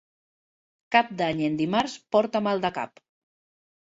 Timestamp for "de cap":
2.65-3.03